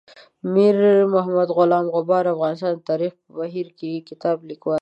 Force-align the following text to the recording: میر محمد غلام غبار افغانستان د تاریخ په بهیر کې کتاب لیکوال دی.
میر 0.53 0.77
محمد 1.13 1.49
غلام 1.57 1.85
غبار 1.95 2.23
افغانستان 2.33 2.71
د 2.75 2.81
تاریخ 2.89 3.11
په 3.23 3.29
بهیر 3.37 3.67
کې 3.79 3.91
کتاب 4.09 4.37
لیکوال 4.49 4.77
دی. 4.77 4.79